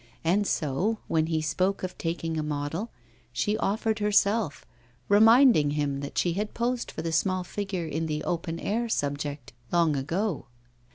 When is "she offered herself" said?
3.31-4.65